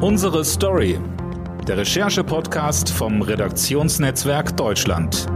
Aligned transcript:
Unsere 0.00 0.44
Story. 0.44 0.96
Der 1.66 1.78
Recherche-Podcast 1.78 2.88
vom 2.88 3.20
Redaktionsnetzwerk 3.20 4.56
Deutschland. 4.56 5.26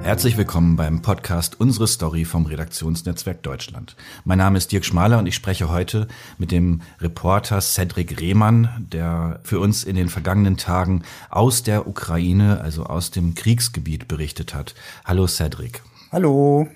Herzlich 0.00 0.38
willkommen 0.38 0.76
beim 0.76 1.02
Podcast 1.02 1.60
Unsere 1.60 1.86
Story 1.86 2.24
vom 2.24 2.46
Redaktionsnetzwerk 2.46 3.42
Deutschland. 3.42 3.94
Mein 4.24 4.38
Name 4.38 4.56
ist 4.56 4.72
Dirk 4.72 4.86
Schmaler 4.86 5.18
und 5.18 5.26
ich 5.26 5.34
spreche 5.34 5.68
heute 5.68 6.08
mit 6.38 6.50
dem 6.50 6.80
Reporter 6.98 7.60
Cedric 7.60 8.18
Rehmann, 8.22 8.86
der 8.90 9.40
für 9.42 9.60
uns 9.60 9.84
in 9.84 9.96
den 9.96 10.08
vergangenen 10.08 10.56
Tagen 10.56 11.02
aus 11.28 11.62
der 11.62 11.86
Ukraine, 11.86 12.62
also 12.62 12.84
aus 12.84 13.10
dem 13.10 13.34
Kriegsgebiet 13.34 14.08
berichtet 14.08 14.54
hat. 14.54 14.74
Hallo 15.04 15.26
Cedric. 15.26 15.82
Hallo. 16.10 16.68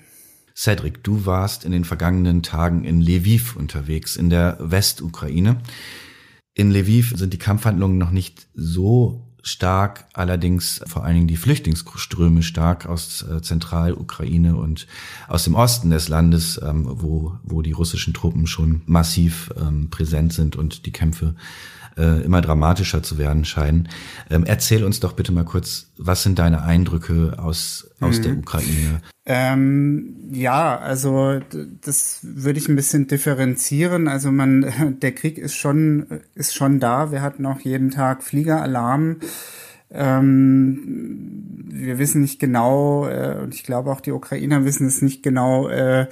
Cedric, 0.55 1.03
du 1.03 1.25
warst 1.25 1.65
in 1.65 1.71
den 1.71 1.83
vergangenen 1.83 2.43
Tagen 2.43 2.83
in 2.83 3.01
Lviv 3.01 3.55
unterwegs, 3.55 4.15
in 4.15 4.29
der 4.29 4.57
Westukraine. 4.59 5.61
In 6.53 6.71
Lviv 6.71 7.13
sind 7.15 7.33
die 7.33 7.39
Kampfhandlungen 7.39 7.97
noch 7.97 8.11
nicht 8.11 8.47
so 8.53 9.33
stark, 9.43 10.05
allerdings 10.13 10.81
vor 10.87 11.03
allen 11.03 11.15
Dingen 11.15 11.27
die 11.27 11.37
Flüchtlingsströme 11.37 12.43
stark 12.43 12.85
aus 12.85 13.23
äh, 13.23 13.41
Zentralukraine 13.41 14.55
und 14.55 14.87
aus 15.27 15.43
dem 15.43 15.55
Osten 15.55 15.89
des 15.89 16.07
Landes, 16.07 16.59
ähm, 16.63 16.87
wo, 16.89 17.33
wo 17.43 17.61
die 17.61 17.73
russischen 17.73 18.13
Truppen 18.13 18.47
schon 18.47 18.83
massiv 18.85 19.51
ähm, 19.59 19.89
präsent 19.89 20.31
sind 20.31 20.55
und 20.55 20.85
die 20.85 20.93
Kämpfe 20.93 21.35
äh, 21.97 22.23
immer 22.23 22.41
dramatischer 22.41 23.03
zu 23.03 23.17
werden 23.17 23.45
scheinen. 23.45 23.89
Ähm, 24.29 24.43
erzähl 24.45 24.83
uns 24.83 24.99
doch 24.99 25.13
bitte 25.13 25.31
mal 25.31 25.45
kurz, 25.45 25.91
was 25.97 26.23
sind 26.23 26.39
deine 26.39 26.63
Eindrücke 26.63 27.35
aus, 27.37 27.91
aus 27.99 28.19
mhm. 28.19 28.23
der 28.23 28.37
Ukraine? 28.37 29.01
Ähm, 29.25 30.15
ja, 30.31 30.77
also 30.77 31.39
das 31.81 32.19
würde 32.23 32.59
ich 32.59 32.67
ein 32.67 32.75
bisschen 32.75 33.07
differenzieren. 33.07 34.07
Also 34.07 34.31
man, 34.31 34.97
der 35.01 35.13
Krieg 35.13 35.37
ist 35.37 35.55
schon, 35.55 36.21
ist 36.35 36.53
schon 36.53 36.79
da. 36.79 37.11
Wir 37.11 37.21
hatten 37.21 37.45
auch 37.45 37.59
jeden 37.61 37.91
Tag 37.91 38.23
Fliegeralarm. 38.23 39.17
Ähm, 39.93 41.63
wir 41.73 41.97
wissen 41.97 42.21
nicht 42.21 42.39
genau, 42.39 43.07
äh, 43.07 43.37
und 43.41 43.53
ich 43.53 43.63
glaube 43.63 43.91
auch 43.91 44.01
die 44.01 44.11
Ukrainer 44.11 44.63
wissen 44.65 44.87
es 44.87 45.01
nicht 45.01 45.23
genau, 45.23 45.67
äh, 45.67 46.07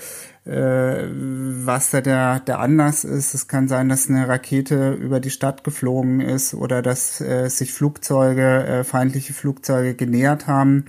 äh, 0.45 1.07
was 1.13 1.91
da 1.91 2.01
der, 2.01 2.39
der 2.39 2.59
Anlass 2.59 3.03
ist. 3.03 3.33
Es 3.33 3.47
kann 3.47 3.67
sein, 3.67 3.89
dass 3.89 4.09
eine 4.09 4.27
Rakete 4.27 4.93
über 4.93 5.19
die 5.19 5.29
Stadt 5.29 5.63
geflogen 5.63 6.19
ist 6.19 6.53
oder 6.55 6.81
dass 6.81 7.21
äh, 7.21 7.47
sich 7.47 7.73
Flugzeuge, 7.73 8.65
äh, 8.65 8.83
feindliche 8.83 9.33
Flugzeuge 9.33 9.93
genähert 9.93 10.47
haben. 10.47 10.85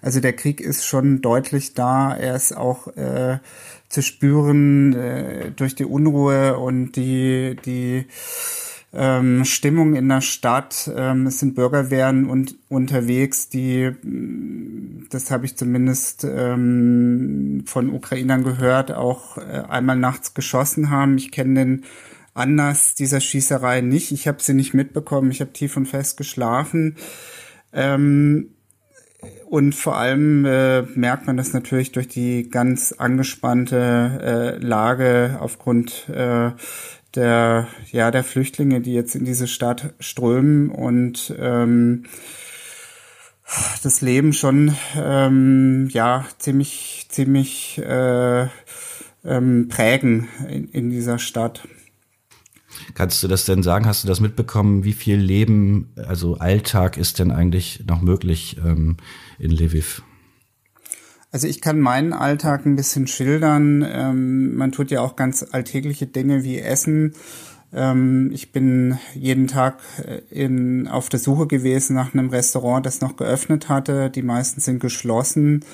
Also 0.00 0.20
der 0.20 0.32
Krieg 0.32 0.60
ist 0.60 0.86
schon 0.86 1.20
deutlich 1.20 1.74
da. 1.74 2.14
Er 2.14 2.34
ist 2.34 2.56
auch 2.56 2.88
äh, 2.96 3.38
zu 3.90 4.02
spüren 4.02 4.94
äh, 4.94 5.50
durch 5.50 5.74
die 5.74 5.84
Unruhe 5.84 6.58
und 6.58 6.92
die, 6.92 7.56
die 7.64 8.06
ähm, 8.94 9.44
Stimmung 9.44 9.94
in 9.94 10.08
der 10.08 10.20
Stadt. 10.20 10.90
Ähm, 10.94 11.26
es 11.26 11.40
sind 11.40 11.54
Bürgerwehren 11.54 12.26
und, 12.26 12.56
unterwegs, 12.68 13.48
die, 13.48 13.90
mm, 13.90 15.08
das 15.10 15.30
habe 15.30 15.46
ich 15.46 15.56
zumindest 15.56 16.24
ähm, 16.24 17.64
von 17.66 17.90
Ukrainern 17.90 18.44
gehört, 18.44 18.92
auch 18.92 19.38
äh, 19.38 19.62
einmal 19.68 19.96
nachts 19.96 20.34
geschossen 20.34 20.90
haben. 20.90 21.18
Ich 21.18 21.32
kenne 21.32 21.54
den 21.54 21.84
Anlass 22.34 22.94
dieser 22.94 23.20
Schießerei 23.20 23.80
nicht. 23.80 24.12
Ich 24.12 24.26
habe 24.26 24.42
sie 24.42 24.54
nicht 24.54 24.74
mitbekommen. 24.74 25.30
Ich 25.30 25.40
habe 25.40 25.52
tief 25.52 25.76
und 25.76 25.86
fest 25.86 26.16
geschlafen. 26.16 26.96
Ähm, 27.72 28.50
und 29.46 29.74
vor 29.74 29.96
allem 29.96 30.44
äh, 30.44 30.82
merkt 30.82 31.26
man 31.26 31.36
das 31.36 31.52
natürlich 31.52 31.92
durch 31.92 32.08
die 32.08 32.50
ganz 32.50 32.92
angespannte 32.92 34.58
äh, 34.60 34.64
Lage 34.64 35.38
aufgrund 35.40 36.08
äh, 36.08 36.50
der, 37.14 37.68
ja, 37.92 38.10
der 38.10 38.24
Flüchtlinge, 38.24 38.80
die 38.80 38.92
jetzt 38.92 39.14
in 39.14 39.24
diese 39.24 39.46
Stadt 39.46 39.94
strömen 40.00 40.70
und 40.70 41.34
ähm, 41.38 42.04
das 43.82 44.00
Leben 44.00 44.32
schon 44.32 44.74
ähm, 44.96 45.88
ja 45.92 46.24
ziemlich 46.38 47.06
ziemlich 47.08 47.78
äh, 47.78 48.48
ähm, 49.24 49.68
prägen 49.68 50.28
in, 50.48 50.68
in 50.68 50.90
dieser 50.90 51.18
Stadt. 51.18 51.66
Kannst 52.94 53.22
du 53.22 53.28
das 53.28 53.44
denn 53.44 53.62
sagen? 53.62 53.86
Hast 53.86 54.04
du 54.04 54.08
das 54.08 54.20
mitbekommen? 54.20 54.84
Wie 54.84 54.92
viel 54.92 55.16
Leben, 55.16 55.92
also 55.96 56.36
Alltag 56.38 56.96
ist 56.96 57.18
denn 57.18 57.30
eigentlich 57.30 57.84
noch 57.86 58.02
möglich 58.02 58.56
ähm, 58.64 58.96
in 59.38 59.50
Lviv? 59.50 60.02
Also 61.34 61.48
ich 61.48 61.60
kann 61.60 61.80
meinen 61.80 62.12
Alltag 62.12 62.64
ein 62.64 62.76
bisschen 62.76 63.08
schildern. 63.08 63.84
Ähm, 63.84 64.54
man 64.54 64.70
tut 64.70 64.92
ja 64.92 65.00
auch 65.00 65.16
ganz 65.16 65.44
alltägliche 65.50 66.06
Dinge 66.06 66.44
wie 66.44 66.60
Essen. 66.60 67.16
Ähm, 67.72 68.30
ich 68.32 68.52
bin 68.52 69.00
jeden 69.14 69.48
Tag 69.48 69.80
äh, 70.06 70.20
in, 70.30 70.86
auf 70.86 71.08
der 71.08 71.18
Suche 71.18 71.48
gewesen 71.48 71.96
nach 71.96 72.14
einem 72.14 72.28
Restaurant, 72.28 72.86
das 72.86 73.00
noch 73.00 73.16
geöffnet 73.16 73.68
hatte. 73.68 74.10
Die 74.10 74.22
meisten 74.22 74.60
sind 74.60 74.78
geschlossen. 74.78 75.64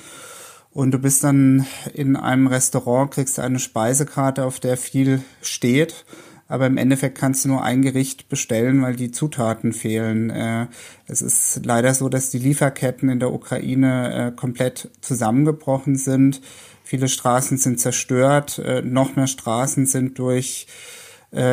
Und 0.71 0.95
du 0.95 0.97
bist 0.97 1.23
dann 1.23 1.67
in 1.93 2.15
einem 2.15 2.47
Restaurant, 2.47 3.11
kriegst 3.11 3.39
eine 3.39 3.59
Speisekarte, 3.59 4.45
auf 4.45 4.59
der 4.59 4.77
viel 4.77 5.21
steht 5.43 6.05
aber 6.51 6.67
im 6.67 6.77
Endeffekt 6.77 7.17
kannst 7.17 7.45
du 7.45 7.49
nur 7.49 7.63
ein 7.63 7.81
Gericht 7.81 8.27
bestellen, 8.27 8.81
weil 8.81 8.97
die 8.97 9.11
Zutaten 9.11 9.71
fehlen. 9.71 10.29
Äh, 10.29 10.67
es 11.07 11.21
ist 11.21 11.61
leider 11.65 11.93
so, 11.93 12.09
dass 12.09 12.29
die 12.29 12.39
Lieferketten 12.39 13.07
in 13.07 13.21
der 13.21 13.31
Ukraine 13.31 14.27
äh, 14.27 14.35
komplett 14.35 14.89
zusammengebrochen 14.99 15.95
sind. 15.95 16.41
Viele 16.83 17.07
Straßen 17.07 17.57
sind 17.57 17.79
zerstört, 17.79 18.59
äh, 18.59 18.81
noch 18.81 19.15
mehr 19.15 19.27
Straßen 19.27 19.85
sind 19.85 20.19
durch 20.19 20.67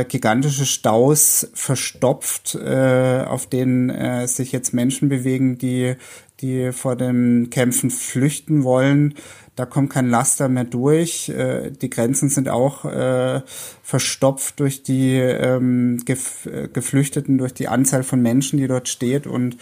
gigantische 0.09 0.67
Staus 0.67 1.53
verstopft, 1.55 2.59
auf 2.59 3.47
denen 3.47 4.27
sich 4.27 4.51
jetzt 4.51 4.75
Menschen 4.75 5.09
bewegen, 5.09 5.57
die 5.57 5.95
die 6.41 6.73
vor 6.73 6.97
den 6.97 7.51
Kämpfen 7.51 7.91
flüchten 7.91 8.65
wollen. 8.65 9.15
Da 9.59 9.67
kommt 9.67 9.91
kein 9.91 10.09
Laster 10.09 10.49
mehr 10.49 10.63
durch. 10.63 11.31
Äh, 11.31 11.73
die 11.73 11.91
Grenzen 11.91 12.29
sind 12.29 12.49
auch 12.49 12.85
äh, 12.85 13.43
verstopft 13.83 14.61
durch 14.61 14.85
die 14.85 15.17
ähm, 15.17 15.99
äh, 16.07 16.69
Geflüchteten, 16.69 17.39
durch 17.39 17.55
die 17.55 17.67
Anzahl 17.67 18.05
von 18.05 18.23
Menschen, 18.23 18.59
die 18.59 18.69
dort 18.69 18.89
steht 18.89 19.27
und 19.27 19.57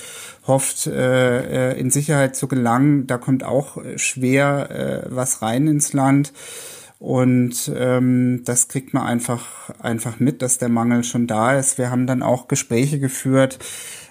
hofft, 0.46 0.86
in 0.86 1.90
Sicherheit 1.90 2.36
zu 2.36 2.46
gelangen. 2.46 3.08
Da 3.08 3.18
kommt 3.18 3.42
auch 3.42 3.78
schwer 3.96 5.06
was 5.08 5.42
rein 5.42 5.66
ins 5.66 5.92
Land. 5.92 6.32
Und 7.00 7.72
ähm, 7.74 8.42
das 8.44 8.68
kriegt 8.68 8.94
man 8.94 9.04
einfach, 9.04 9.70
einfach 9.80 10.20
mit, 10.20 10.42
dass 10.42 10.58
der 10.58 10.68
Mangel 10.68 11.02
schon 11.02 11.26
da 11.26 11.58
ist. 11.58 11.78
Wir 11.78 11.90
haben 11.90 12.06
dann 12.06 12.22
auch 12.22 12.46
Gespräche 12.46 13.00
geführt 13.00 13.58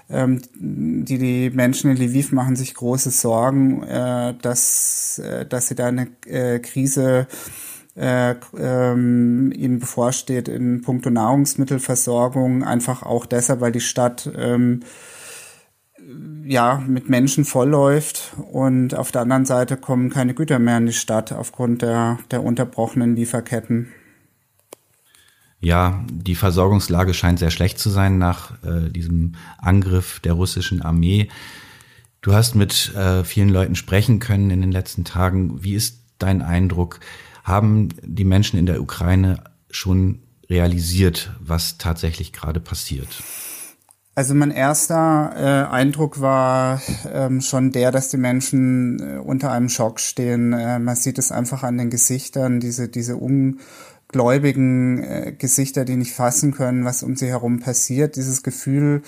ähm, 0.10 0.42
die, 0.54 1.18
die 1.18 1.50
Menschen 1.50 1.92
in 1.92 1.98
Lviv 1.98 2.32
machen 2.32 2.56
sich 2.56 2.74
große 2.74 3.12
Sorgen, 3.12 3.84
äh, 3.84 4.36
dass, 4.42 5.20
äh, 5.20 5.46
dass 5.46 5.68
sie 5.68 5.76
da 5.76 5.88
eine 5.88 6.08
äh, 6.26 6.60
Krise 6.60 7.28
äh, 7.96 8.36
ähm, 8.58 9.52
ihnen 9.56 9.80
bevorsteht 9.80 10.48
in 10.48 10.82
puncto 10.82 11.10
Nahrungsmittelversorgung, 11.10 12.64
einfach 12.64 13.04
auch 13.04 13.26
deshalb, 13.26 13.62
weil 13.62 13.72
die 13.72 13.80
Stadt 13.80 14.30
ähm, 14.36 14.82
ja 16.44 16.84
mit 16.86 17.10
Menschen 17.10 17.46
vollläuft 17.46 18.34
und 18.52 18.94
auf 18.96 19.12
der 19.12 19.22
anderen 19.22 19.46
Seite 19.46 19.78
kommen 19.78 20.10
keine 20.10 20.34
Güter 20.34 20.60
mehr 20.60 20.78
in 20.78 20.86
die 20.86 20.94
Stadt 20.94 21.32
aufgrund 21.32 21.82
der, 21.82 22.20
der 22.32 22.44
unterbrochenen 22.44 23.16
Lieferketten. 23.16 23.92
Ja, 25.66 26.06
die 26.12 26.36
Versorgungslage 26.36 27.16
scheint 27.16 27.40
sehr 27.40 27.50
schlecht 27.50 27.80
zu 27.80 27.90
sein 27.90 28.20
nach 28.20 28.52
äh, 28.64 28.88
diesem 28.92 29.34
Angriff 29.58 30.20
der 30.20 30.34
russischen 30.34 30.84
Armee. 30.84 31.28
Du 32.22 32.36
hast 32.36 32.53
mit 32.53 32.94
äh, 32.94 33.24
vielen 33.24 33.50
Leuten 33.50 33.74
sprechen 33.74 34.20
können 34.20 34.52
in 34.52 34.62
den 34.62 34.72
letzten 34.72 35.06
Tagen. 35.06 35.64
Wie 35.64 35.74
ist 35.74 36.02
dein 36.20 36.44
Eindruck? 36.44 37.00
Haben 37.44 37.90
die 38.03 38.26
Menschen 38.26 38.59
in 38.59 38.68
der 38.68 38.80
Ukraine 38.80 39.44
schon 39.72 40.20
realisiert, 40.52 41.32
was 41.40 41.79
tatsächlich 41.79 42.32
gerade 42.32 42.59
passiert? 42.59 43.23
Also 44.14 44.35
mein 44.35 44.52
erster 44.52 45.34
äh, 45.35 45.73
Eindruck 45.73 46.22
war 46.22 46.79
ähm, 47.12 47.41
schon 47.41 47.72
der, 47.72 47.91
dass 47.91 48.09
die 48.09 48.17
Menschen 48.17 49.00
äh, 49.00 49.17
unter 49.17 49.52
einem 49.52 49.70
Schock 49.70 50.00
stehen. 50.00 50.53
Äh, 50.53 50.78
man 50.78 50.96
sieht 50.96 51.17
es 51.17 51.32
einfach 51.32 51.64
an 51.64 51.79
den 51.79 51.90
Gesichtern, 51.90 52.59
diese, 52.59 52.88
diese 52.88 53.17
um 53.17 53.59
gläubigen 54.07 55.03
äh, 55.03 55.35
Gesichter, 55.37 55.85
die 55.85 55.96
nicht 55.96 56.13
fassen 56.13 56.53
können, 56.53 56.85
was 56.85 57.03
um 57.03 57.16
sie 57.16 57.28
herum 57.28 57.59
passiert. 57.59 58.16
Dieses 58.16 58.43
Gefühl 58.43 59.02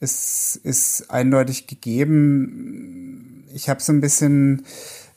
ist, 0.00 0.56
ist 0.62 1.10
eindeutig 1.10 1.66
gegeben. 1.66 3.44
Ich 3.52 3.68
habe 3.68 3.82
so 3.82 3.92
ein 3.92 4.00
bisschen 4.00 4.64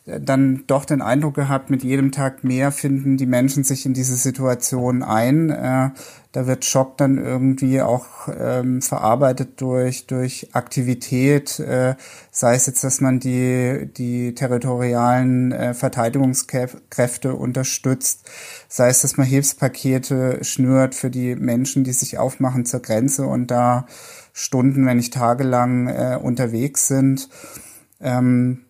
dann 0.06 0.66
doch 0.68 0.84
den 0.84 1.02
Eindruck 1.02 1.36
gehabt, 1.36 1.70
mit 1.70 1.82
jedem 1.82 2.12
Tag 2.12 2.44
mehr 2.44 2.74
finden 2.74 3.16
die 3.16 3.26
Menschen 3.26 3.64
sich 3.64 3.86
in 3.86 3.94
diese 3.94 4.16
Situation 4.16 5.02
ein. 5.02 5.50
Äh, 5.50 5.92
da 6.34 6.48
wird 6.48 6.66
Schock 6.66 6.98
dann 6.98 7.18
irgendwie 7.18 7.82
auch 7.82 8.06
ähm, 8.38 8.82
verarbeitet 8.82 9.62
durch, 9.62 10.08
durch 10.08 10.50
Aktivität, 10.52 11.58
äh, 11.60 11.96
sei 12.32 12.56
es 12.56 12.66
jetzt, 12.66 12.84
dass 12.84 13.00
man 13.00 13.22
die, 13.22 13.90
die 13.96 14.36
territorialen 14.36 15.54
äh, 15.54 15.74
Verteidigungskräfte 15.74 17.36
unterstützt, 17.36 18.30
sei 18.68 18.90
es, 18.90 19.04
dass 19.04 19.16
man 19.16 19.28
Hilfspakete 19.28 20.44
schnürt 20.44 20.96
für 20.96 21.12
die 21.12 21.36
Menschen, 21.36 21.86
die 21.86 21.94
sich 21.94 22.18
aufmachen 22.18 22.66
zur 22.66 22.82
Grenze 22.82 23.26
und 23.26 23.52
da 23.52 23.86
Stunden, 24.34 24.86
wenn 24.86 24.98
nicht 24.98 25.14
tagelang 25.14 25.88
äh, 25.88 26.20
unterwegs 26.22 26.88
sind. 26.88 27.30
Ähm, 28.02 28.66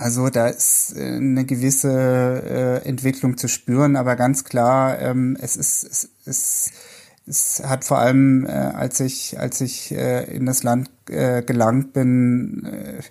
also 0.00 0.30
da 0.30 0.48
ist 0.48 0.96
äh, 0.96 1.16
eine 1.16 1.44
gewisse 1.44 1.92
äh, 2.82 2.88
Entwicklung 2.88 3.36
zu 3.36 3.48
spüren, 3.48 3.96
aber 3.96 4.16
ganz 4.16 4.44
klar, 4.44 4.98
ähm, 4.98 5.36
es 5.38 5.56
ist 5.56 5.84
es, 5.84 6.08
es, 6.24 6.70
es 7.26 7.62
hat 7.66 7.84
vor 7.84 7.98
allem, 7.98 8.46
äh, 8.46 8.48
als 8.48 8.98
ich 9.00 9.38
als 9.38 9.60
ich 9.60 9.92
äh, 9.92 10.24
in 10.34 10.46
das 10.46 10.62
Land 10.62 10.90
äh, 11.10 11.42
gelangt 11.42 11.92
bin, 11.92 12.64
äh, 12.64 13.02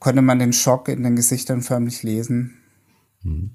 konnte 0.00 0.20
man 0.20 0.38
den 0.38 0.52
Schock 0.52 0.88
in 0.88 1.02
den 1.02 1.16
Gesichtern 1.16 1.62
förmlich 1.62 2.02
lesen. 2.02 2.57
Hm. 3.24 3.50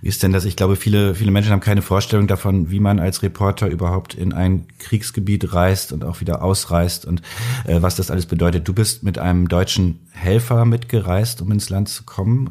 Wie 0.00 0.08
ist 0.08 0.22
denn 0.22 0.32
das? 0.32 0.44
Ich 0.44 0.54
glaube, 0.54 0.76
viele, 0.76 1.14
viele 1.14 1.32
Menschen 1.32 1.50
haben 1.50 1.60
keine 1.60 1.82
Vorstellung 1.82 2.28
davon, 2.28 2.70
wie 2.70 2.78
man 2.78 3.00
als 3.00 3.22
Reporter 3.22 3.68
überhaupt 3.68 4.14
in 4.14 4.32
ein 4.32 4.66
Kriegsgebiet 4.78 5.52
reist 5.52 5.92
und 5.92 6.04
auch 6.04 6.20
wieder 6.20 6.42
ausreist 6.42 7.04
und 7.04 7.22
äh, 7.66 7.82
was 7.82 7.96
das 7.96 8.10
alles 8.10 8.26
bedeutet. 8.26 8.68
Du 8.68 8.72
bist 8.72 9.02
mit 9.02 9.18
einem 9.18 9.48
deutschen 9.48 10.06
Helfer 10.12 10.64
mitgereist, 10.64 11.42
um 11.42 11.50
ins 11.50 11.68
Land 11.68 11.88
zu 11.88 12.04
kommen. 12.04 12.50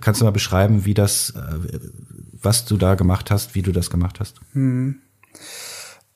Kannst 0.00 0.20
du 0.20 0.24
mal 0.24 0.32
beschreiben, 0.32 0.84
wie 0.84 0.94
das, 0.94 1.30
äh, 1.30 1.78
was 2.32 2.64
du 2.64 2.76
da 2.76 2.96
gemacht 2.96 3.30
hast, 3.30 3.54
wie 3.54 3.62
du 3.62 3.70
das 3.70 3.88
gemacht 3.88 4.18
hast? 4.18 4.40
Hm. 4.54 5.00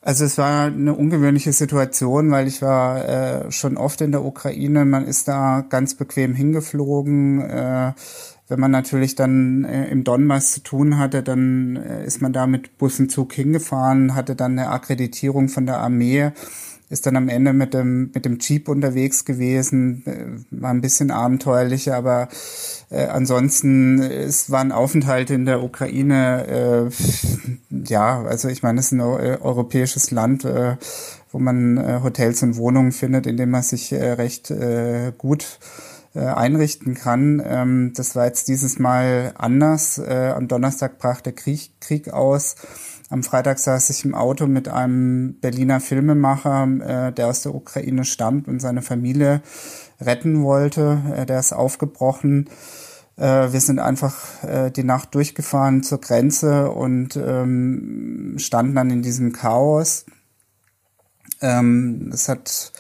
Also 0.05 0.25
es 0.25 0.37
war 0.37 0.65
eine 0.67 0.95
ungewöhnliche 0.95 1.53
Situation, 1.53 2.33
weil 2.33 2.49
ich 2.49 2.61
war 2.61 3.09
äh, 3.09 3.53
schon 3.53 3.77
oft 3.77 4.01
in 4.01 4.11
der 4.11 4.25
Ukraine. 4.25 4.85
Man 4.85 5.07
ist 5.07 5.29
da 5.29 5.61
ganz 5.61 5.95
bequem 5.95 6.35
hingeflogen. 6.35 7.41
Äh, 7.41 7.93
wenn 8.53 8.61
man 8.61 8.71
natürlich 8.71 9.15
dann 9.15 9.65
äh, 9.65 9.87
im 9.87 10.05
Donbass 10.05 10.53
zu 10.53 10.61
tun 10.61 10.99
hatte, 10.99 11.23
dann 11.23 11.77
äh, 11.77 12.05
ist 12.05 12.21
man 12.21 12.35
da 12.35 12.47
mit 12.47 12.77
Bussenzug 12.77 13.33
hingefahren, 13.33 14.15
hatte 14.15 14.37
dann 14.37 14.59
eine 14.59 14.69
Akkreditierung 14.69 15.49
von 15.49 15.65
der 15.65 15.79
Armee, 15.79 16.33
ist 16.91 17.07
dann 17.07 17.17
am 17.17 17.31
Ende 17.31 17.55
mit 17.55 17.73
dem, 17.73 18.11
mit 18.15 18.27
dem 18.27 18.39
Jeep 18.39 18.69
unterwegs 18.69 19.25
gewesen, 19.25 20.03
äh, 20.05 20.27
war 20.51 20.69
ein 20.69 20.83
bisschen 20.83 21.11
abenteuerlicher, 21.11 21.97
aber 21.97 22.29
äh, 22.91 23.07
ansonsten 23.07 24.03
es 24.03 24.51
war 24.51 24.61
ein 24.61 24.71
Aufenthalt 24.71 25.31
in 25.31 25.47
der 25.47 25.63
Ukraine, 25.63 26.91
äh, 26.91 27.87
ja, 27.89 28.23
also 28.23 28.49
ich 28.49 28.63
meine, 28.63 28.81
es 28.81 28.87
ist 28.87 28.93
ein 28.93 29.01
äh, 29.01 29.39
europäisches 29.41 30.11
Land, 30.11 30.45
äh, 30.45 30.77
wo 31.31 31.39
man 31.39 31.79
äh, 31.79 32.01
Hotels 32.03 32.43
und 32.43 32.59
Wohnungen 32.59 32.93
findet, 32.93 33.27
in 33.27 33.39
dem 33.39 33.49
man 33.49 33.63
sich 33.63 33.93
äh, 33.93 34.13
recht 34.13 34.51
äh, 34.51 35.11
gut 35.17 35.59
äh, 36.15 36.21
einrichten 36.21 36.95
kann. 36.95 37.43
Ähm, 37.45 37.93
das 37.95 38.15
war 38.17 38.27
jetzt 38.27 38.49
dieses 38.49 38.79
Mal 38.79 39.33
anders. 39.37 39.99
Äh, 39.99 40.33
am 40.35 40.49
Donnerstag 40.49 40.99
brach 40.99 41.21
der 41.21 41.33
Krieg, 41.33 41.73
Krieg 41.81 42.13
aus. 42.13 42.57
Am 43.09 43.23
Freitag 43.23 43.59
saß 43.59 43.91
ich 43.91 44.05
im 44.05 44.15
Auto 44.15 44.47
mit 44.47 44.69
einem 44.69 45.39
Berliner 45.41 45.81
Filmemacher, 45.81 47.09
äh, 47.09 47.13
der 47.13 47.29
aus 47.29 47.43
der 47.43 47.55
Ukraine 47.55 48.05
stammt 48.05 48.49
und 48.49 48.61
seine 48.61 48.83
Familie 48.83 49.43
retten 50.01 50.43
wollte. 50.43 51.03
Äh, 51.15 51.27
der 51.27 51.39
ist 51.41 51.53
aufgebrochen. 51.53 52.49
Äh, 53.17 53.53
wir 53.53 53.61
sind 53.61 53.79
einfach 53.79 54.43
äh, 54.45 54.71
die 54.71 54.85
Nacht 54.85 55.15
durchgefahren 55.15 55.83
zur 55.83 56.01
Grenze 56.01 56.71
und 56.71 57.17
ähm, 57.17 58.37
standen 58.39 58.75
dann 58.75 58.91
in 58.91 59.03
diesem 59.03 59.33
Chaos. 59.33 60.07
Ähm, 61.41 62.11
es 62.13 62.29
hat 62.29 62.73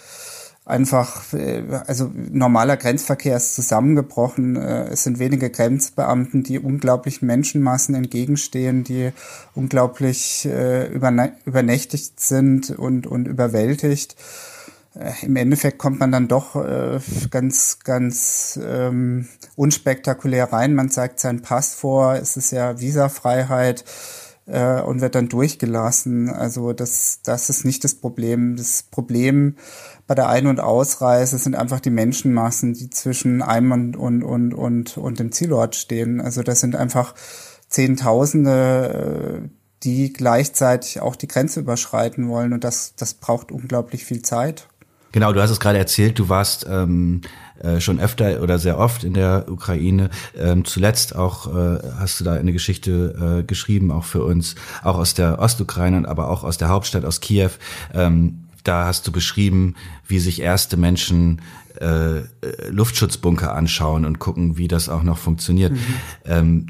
einfach, 0.64 1.32
äh, 1.32 1.62
also 1.86 2.10
normaler 2.14 2.76
Grenzverkehr 2.76 3.36
ist 3.36 3.54
zusammengebrochen. 3.54 4.56
Äh, 4.56 4.88
es 4.88 5.04
sind 5.04 5.18
wenige 5.18 5.50
Grenzbeamten, 5.50 6.42
die 6.42 6.58
unglaublichen 6.58 7.26
Menschenmassen 7.26 7.94
entgegenstehen, 7.94 8.84
die 8.84 9.12
unglaublich 9.54 10.46
äh, 10.46 10.86
übernächtigt 10.92 12.20
sind 12.20 12.70
und, 12.70 13.06
und 13.06 13.26
überwältigt. 13.26 14.16
Im 15.22 15.36
Endeffekt 15.36 15.78
kommt 15.78 16.00
man 16.00 16.12
dann 16.12 16.28
doch 16.28 16.54
ganz, 17.30 17.78
ganz 17.82 18.60
ähm, 18.62 19.26
unspektakulär 19.56 20.52
rein. 20.52 20.74
Man 20.74 20.90
zeigt 20.90 21.18
seinen 21.18 21.40
Pass 21.40 21.72
vor. 21.72 22.16
Es 22.16 22.36
ist 22.36 22.50
ja 22.50 22.78
Visafreiheit 22.78 23.86
äh, 24.46 24.80
und 24.80 25.00
wird 25.00 25.14
dann 25.14 25.28
durchgelassen. 25.28 26.30
Also 26.30 26.72
das, 26.72 27.20
das 27.24 27.50
ist 27.50 27.64
nicht 27.64 27.84
das 27.84 27.94
Problem. 27.94 28.56
Das 28.56 28.82
Problem 28.82 29.56
bei 30.06 30.14
der 30.14 30.28
Ein- 30.28 30.46
und 30.46 30.60
Ausreise 30.60 31.38
sind 31.38 31.54
einfach 31.54 31.80
die 31.80 31.90
Menschenmassen, 31.90 32.74
die 32.74 32.90
zwischen 32.90 33.42
einem 33.42 33.72
und, 33.72 33.96
und, 33.96 34.22
und, 34.22 34.54
und, 34.54 34.98
und 34.98 35.18
dem 35.18 35.32
Zielort 35.32 35.76
stehen. 35.76 36.20
Also 36.20 36.42
das 36.42 36.60
sind 36.60 36.76
einfach 36.76 37.14
Zehntausende, 37.68 39.42
äh, 39.44 39.48
die 39.82 40.12
gleichzeitig 40.12 41.00
auch 41.00 41.16
die 41.16 41.28
Grenze 41.28 41.60
überschreiten 41.60 42.28
wollen. 42.28 42.52
Und 42.52 42.64
das, 42.64 42.94
das 42.96 43.14
braucht 43.14 43.50
unglaublich 43.50 44.04
viel 44.04 44.22
Zeit. 44.22 44.68
Genau, 45.12 45.32
du 45.32 45.42
hast 45.42 45.50
es 45.50 45.60
gerade 45.60 45.78
erzählt, 45.78 46.18
du 46.18 46.28
warst 46.28 46.66
ähm, 46.68 47.20
äh, 47.60 47.80
schon 47.80 48.00
öfter 48.00 48.42
oder 48.42 48.58
sehr 48.58 48.78
oft 48.78 49.04
in 49.04 49.14
der 49.14 49.46
Ukraine. 49.48 50.10
Ähm, 50.36 50.64
zuletzt 50.64 51.14
auch 51.14 51.46
äh, 51.54 51.78
hast 51.98 52.20
du 52.20 52.24
da 52.24 52.34
eine 52.34 52.52
Geschichte 52.52 53.40
äh, 53.40 53.44
geschrieben, 53.44 53.90
auch 53.90 54.04
für 54.04 54.24
uns, 54.24 54.54
auch 54.82 54.96
aus 54.96 55.14
der 55.14 55.38
Ostukraine, 55.38 56.08
aber 56.08 56.28
auch 56.28 56.44
aus 56.44 56.58
der 56.58 56.68
Hauptstadt, 56.68 57.04
aus 57.04 57.20
Kiew. 57.20 57.50
Ähm, 57.94 58.44
da 58.64 58.86
hast 58.86 59.06
du 59.06 59.12
beschrieben, 59.12 59.74
wie 60.06 60.18
sich 60.18 60.40
erste 60.40 60.76
Menschen 60.76 61.42
äh, 61.80 62.18
äh, 62.18 62.24
Luftschutzbunker 62.68 63.54
anschauen 63.54 64.04
und 64.04 64.18
gucken, 64.18 64.56
wie 64.56 64.68
das 64.68 64.88
auch 64.88 65.02
noch 65.02 65.18
funktioniert. 65.18 65.72
Mhm. 65.72 65.78
Ähm, 66.24 66.66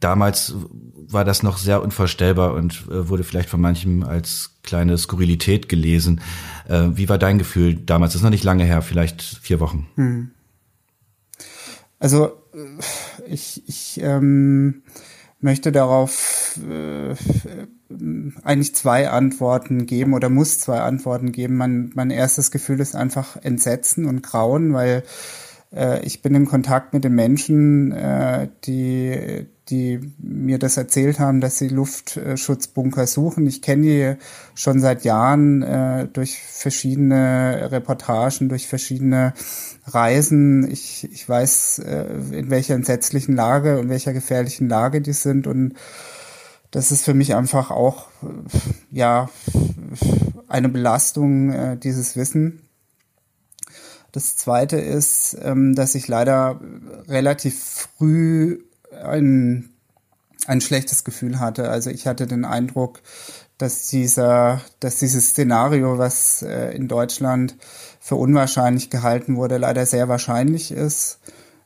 damals 0.00 0.54
war 1.08 1.24
das 1.24 1.42
noch 1.42 1.58
sehr 1.58 1.82
unvorstellbar 1.82 2.54
und 2.54 2.86
äh, 2.90 3.08
wurde 3.08 3.24
vielleicht 3.24 3.48
von 3.48 3.60
manchem 3.60 4.02
als 4.02 4.56
kleine 4.62 4.98
Skurrilität 4.98 5.68
gelesen. 5.68 6.20
Äh, 6.68 6.88
wie 6.94 7.08
war 7.08 7.18
dein 7.18 7.38
Gefühl 7.38 7.74
damals? 7.74 8.12
Das 8.12 8.20
ist 8.20 8.24
noch 8.24 8.30
nicht 8.30 8.44
lange 8.44 8.64
her, 8.64 8.82
vielleicht 8.82 9.22
vier 9.22 9.60
Wochen. 9.60 9.86
Mhm. 9.96 10.30
Also 11.98 12.32
äh, 12.54 13.28
ich, 13.28 13.62
ich 13.66 14.00
ähm, 14.02 14.82
möchte 15.40 15.72
darauf 15.72 16.58
äh, 16.68 17.14
eigentlich 18.42 18.74
zwei 18.74 19.10
Antworten 19.10 19.86
geben 19.86 20.14
oder 20.14 20.28
muss 20.28 20.58
zwei 20.58 20.80
Antworten 20.80 21.32
geben. 21.32 21.56
Mein, 21.56 21.92
mein 21.94 22.10
erstes 22.10 22.50
Gefühl 22.50 22.80
ist 22.80 22.96
einfach 22.96 23.36
Entsetzen 23.36 24.06
und 24.06 24.22
Grauen, 24.22 24.72
weil 24.72 25.04
ich 26.02 26.22
bin 26.22 26.34
in 26.34 26.46
Kontakt 26.46 26.94
mit 26.94 27.04
den 27.04 27.14
Menschen, 27.14 27.92
äh, 27.92 28.48
die, 28.64 29.46
die 29.68 30.00
mir 30.18 30.58
das 30.58 30.76
erzählt 30.76 31.18
haben, 31.18 31.40
dass 31.40 31.58
sie 31.58 31.68
Luftschutzbunker 31.68 33.06
suchen. 33.06 33.46
Ich 33.46 33.62
kenne 33.62 33.82
die 33.82 34.14
schon 34.54 34.80
seit 34.80 35.04
Jahren 35.04 35.62
äh, 35.62 36.06
durch 36.06 36.38
verschiedene 36.40 37.68
Reportagen, 37.70 38.48
durch 38.48 38.68
verschiedene 38.68 39.34
Reisen. 39.86 40.70
Ich, 40.70 41.08
ich 41.12 41.28
weiß, 41.28 41.80
äh, 41.80 42.04
in 42.32 42.50
welcher 42.50 42.74
entsetzlichen 42.74 43.34
Lage 43.34 43.78
und 43.78 43.88
welcher 43.88 44.12
gefährlichen 44.12 44.68
Lage 44.68 45.00
die 45.00 45.12
sind 45.12 45.46
und 45.46 45.74
das 46.70 46.92
ist 46.92 47.04
für 47.04 47.14
mich 47.14 47.34
einfach 47.34 47.70
auch 47.70 48.08
ja 48.90 49.30
eine 50.48 50.68
Belastung 50.68 51.52
äh, 51.52 51.76
dieses 51.76 52.16
Wissen. 52.16 52.65
Das 54.16 54.34
zweite 54.34 54.78
ist, 54.78 55.36
ähm, 55.42 55.74
dass 55.74 55.94
ich 55.94 56.08
leider 56.08 56.58
relativ 57.06 57.84
früh 57.98 58.62
ein, 59.04 59.68
ein 60.46 60.62
schlechtes 60.62 61.04
Gefühl 61.04 61.38
hatte. 61.38 61.68
Also 61.68 61.90
ich 61.90 62.06
hatte 62.06 62.26
den 62.26 62.46
Eindruck, 62.46 63.02
dass 63.58 63.88
dieser, 63.88 64.62
dass 64.80 65.00
dieses 65.00 65.28
Szenario, 65.28 65.98
was 65.98 66.40
äh, 66.40 66.74
in 66.74 66.88
Deutschland 66.88 67.58
für 68.00 68.14
unwahrscheinlich 68.14 68.88
gehalten 68.88 69.36
wurde, 69.36 69.58
leider 69.58 69.84
sehr 69.84 70.08
wahrscheinlich 70.08 70.72
ist. 70.72 71.18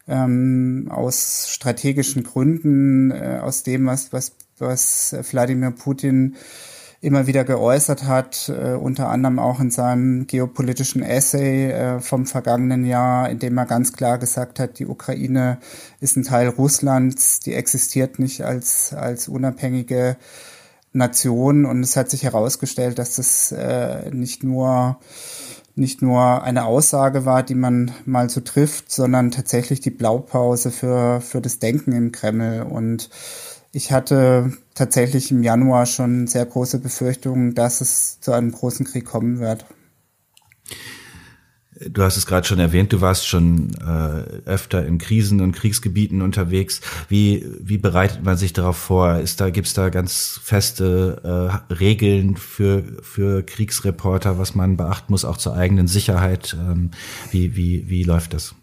Ähm, 0.08 0.88
aus 0.90 1.50
strategischen 1.50 2.24
Gründen, 2.24 3.12
äh, 3.12 3.38
aus 3.40 3.62
dem, 3.62 3.86
was, 3.86 4.12
was, 4.12 4.32
was 4.58 5.14
Wladimir 5.30 5.70
Putin 5.70 6.34
immer 7.02 7.26
wieder 7.26 7.44
geäußert 7.44 8.04
hat, 8.04 8.50
äh, 8.50 8.74
unter 8.74 9.08
anderem 9.08 9.38
auch 9.38 9.58
in 9.58 9.70
seinem 9.70 10.26
geopolitischen 10.26 11.02
Essay 11.02 11.70
äh, 11.70 12.00
vom 12.00 12.26
vergangenen 12.26 12.84
Jahr, 12.84 13.30
in 13.30 13.38
dem 13.38 13.56
er 13.56 13.64
ganz 13.64 13.94
klar 13.94 14.18
gesagt 14.18 14.58
hat, 14.58 14.78
die 14.78 14.86
Ukraine 14.86 15.58
ist 16.00 16.16
ein 16.16 16.24
Teil 16.24 16.48
Russlands, 16.48 17.40
die 17.40 17.54
existiert 17.54 18.18
nicht 18.18 18.42
als, 18.42 18.92
als 18.92 19.28
unabhängige 19.28 20.18
Nation. 20.92 21.64
Und 21.64 21.82
es 21.82 21.96
hat 21.96 22.10
sich 22.10 22.24
herausgestellt, 22.24 22.98
dass 22.98 23.16
das 23.16 23.52
äh, 23.52 24.10
nicht 24.10 24.44
nur 24.44 24.98
nicht 25.76 26.02
nur 26.02 26.42
eine 26.42 26.64
Aussage 26.64 27.24
war, 27.24 27.42
die 27.42 27.54
man 27.54 27.92
mal 28.04 28.28
so 28.28 28.40
trifft, 28.40 28.90
sondern 28.90 29.30
tatsächlich 29.30 29.80
die 29.80 29.90
Blaupause 29.90 30.70
für, 30.70 31.22
für 31.22 31.40
das 31.40 31.58
Denken 31.58 31.92
im 31.92 32.12
Kreml. 32.12 32.62
Und 32.62 33.08
ich 33.72 33.92
hatte 33.92 34.52
tatsächlich 34.74 35.30
im 35.30 35.42
Januar 35.42 35.86
schon 35.86 36.26
sehr 36.26 36.46
große 36.46 36.78
Befürchtungen, 36.78 37.54
dass 37.54 37.80
es 37.80 38.20
zu 38.20 38.32
einem 38.32 38.52
großen 38.52 38.86
Krieg 38.86 39.04
kommen 39.04 39.38
wird. 39.38 39.64
Du 41.88 42.02
hast 42.02 42.18
es 42.18 42.26
gerade 42.26 42.46
schon 42.46 42.58
erwähnt, 42.58 42.92
du 42.92 43.00
warst 43.00 43.26
schon 43.26 43.70
äh, 43.80 44.46
öfter 44.46 44.84
in 44.84 44.98
Krisen 44.98 45.40
und 45.40 45.52
Kriegsgebieten 45.52 46.20
unterwegs. 46.20 46.82
Wie, 47.08 47.46
wie 47.58 47.78
bereitet 47.78 48.22
man 48.22 48.36
sich 48.36 48.52
darauf 48.52 48.76
vor? 48.76 49.16
Ist 49.16 49.40
da, 49.40 49.48
gibt's 49.48 49.72
da 49.72 49.88
ganz 49.88 50.38
feste 50.42 51.62
äh, 51.70 51.72
Regeln 51.72 52.36
für, 52.36 52.82
für 53.02 53.42
Kriegsreporter, 53.42 54.38
was 54.38 54.54
man 54.54 54.76
beachten 54.76 55.10
muss, 55.12 55.24
auch 55.24 55.38
zur 55.38 55.54
eigenen 55.54 55.86
Sicherheit? 55.86 56.54
Ähm, 56.60 56.90
wie, 57.30 57.56
wie, 57.56 57.88
wie 57.88 58.02
läuft 58.02 58.34
das? 58.34 58.54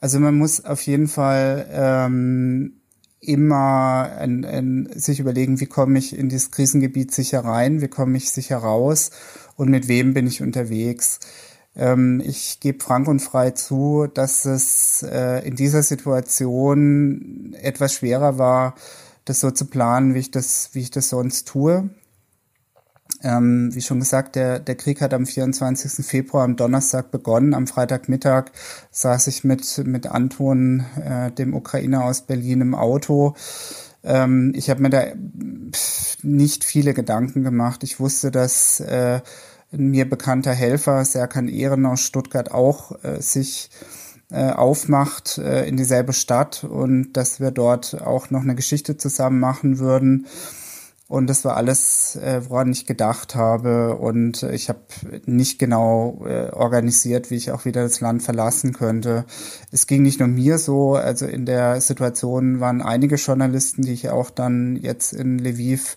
Also 0.00 0.18
man 0.18 0.36
muss 0.36 0.64
auf 0.64 0.82
jeden 0.82 1.06
Fall 1.06 1.66
ähm, 1.70 2.77
immer 3.20 4.12
ein, 4.18 4.44
ein, 4.44 4.88
sich 4.94 5.20
überlegen, 5.20 5.60
wie 5.60 5.66
komme 5.66 5.98
ich 5.98 6.16
in 6.16 6.28
dieses 6.28 6.50
Krisengebiet 6.50 7.12
sicher 7.12 7.40
rein, 7.40 7.80
wie 7.80 7.88
komme 7.88 8.16
ich 8.16 8.30
sicher 8.30 8.58
raus 8.58 9.10
und 9.56 9.70
mit 9.70 9.88
wem 9.88 10.14
bin 10.14 10.26
ich 10.26 10.42
unterwegs. 10.42 11.20
Ähm, 11.76 12.22
ich 12.24 12.60
gebe 12.60 12.82
frank 12.82 13.08
und 13.08 13.20
frei 13.20 13.50
zu, 13.50 14.06
dass 14.12 14.44
es 14.44 15.02
äh, 15.02 15.46
in 15.46 15.56
dieser 15.56 15.82
Situation 15.82 17.54
etwas 17.60 17.94
schwerer 17.94 18.38
war, 18.38 18.74
das 19.24 19.40
so 19.40 19.50
zu 19.50 19.66
planen, 19.66 20.14
wie 20.14 20.20
ich 20.20 20.30
das, 20.30 20.70
wie 20.72 20.80
ich 20.80 20.90
das 20.90 21.08
sonst 21.08 21.48
tue. 21.48 21.90
Ähm, 23.22 23.74
wie 23.74 23.80
schon 23.80 23.98
gesagt, 23.98 24.36
der, 24.36 24.60
der 24.60 24.76
Krieg 24.76 25.00
hat 25.00 25.12
am 25.12 25.26
24. 25.26 26.06
Februar 26.06 26.44
am 26.44 26.56
Donnerstag 26.56 27.10
begonnen. 27.10 27.54
Am 27.54 27.66
Freitagmittag 27.66 28.52
saß 28.90 29.26
ich 29.26 29.42
mit, 29.42 29.82
mit 29.84 30.06
Anton, 30.06 30.84
äh, 31.04 31.32
dem 31.32 31.54
Ukrainer 31.54 32.04
aus 32.04 32.22
Berlin, 32.22 32.60
im 32.60 32.74
Auto. 32.74 33.34
Ähm, 34.04 34.52
ich 34.54 34.70
habe 34.70 34.82
mir 34.82 34.90
da 34.90 35.04
nicht 36.22 36.64
viele 36.64 36.94
Gedanken 36.94 37.42
gemacht. 37.42 37.82
Ich 37.82 37.98
wusste, 37.98 38.30
dass 38.30 38.80
äh, 38.80 39.20
mir 39.70 40.08
bekannter 40.08 40.52
Helfer, 40.52 41.04
Serkan 41.04 41.48
Ehren 41.48 41.86
aus 41.86 42.00
Stuttgart, 42.00 42.52
auch 42.52 43.02
äh, 43.02 43.20
sich 43.20 43.70
äh, 44.30 44.50
aufmacht 44.50 45.38
äh, 45.38 45.66
in 45.66 45.76
dieselbe 45.76 46.12
Stadt 46.12 46.64
und 46.64 47.14
dass 47.14 47.40
wir 47.40 47.50
dort 47.50 48.00
auch 48.00 48.30
noch 48.30 48.42
eine 48.42 48.54
Geschichte 48.54 48.96
zusammen 48.96 49.40
machen 49.40 49.78
würden. 49.78 50.26
Und 51.08 51.26
das 51.26 51.42
war 51.46 51.56
alles, 51.56 52.16
äh, 52.16 52.42
woran 52.48 52.70
ich 52.70 52.84
gedacht 52.84 53.34
habe. 53.34 53.96
Und 53.96 54.42
ich 54.42 54.68
habe 54.68 54.80
nicht 55.24 55.58
genau 55.58 56.22
äh, 56.26 56.50
organisiert, 56.50 57.30
wie 57.30 57.36
ich 57.36 57.50
auch 57.50 57.64
wieder 57.64 57.82
das 57.82 58.00
Land 58.00 58.22
verlassen 58.22 58.74
könnte. 58.74 59.24
Es 59.72 59.86
ging 59.86 60.02
nicht 60.02 60.20
nur 60.20 60.28
mir 60.28 60.58
so. 60.58 60.96
Also 60.96 61.24
in 61.24 61.46
der 61.46 61.80
Situation 61.80 62.60
waren 62.60 62.82
einige 62.82 63.16
Journalisten, 63.16 63.82
die 63.82 63.94
ich 63.94 64.10
auch 64.10 64.28
dann 64.28 64.76
jetzt 64.76 65.14
in 65.14 65.38
Lviv 65.38 65.96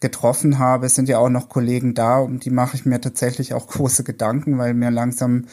getroffen 0.00 0.58
habe. 0.58 0.86
Es 0.86 0.94
sind 0.94 1.10
ja 1.10 1.18
auch 1.18 1.28
noch 1.28 1.50
Kollegen 1.50 1.94
da, 1.94 2.18
um 2.18 2.40
die 2.40 2.50
mache 2.50 2.76
ich 2.76 2.86
mir 2.86 3.00
tatsächlich 3.00 3.52
auch 3.52 3.66
große 3.68 4.04
Gedanken, 4.04 4.56
weil 4.56 4.72
mir 4.72 4.90
langsam 4.90 5.44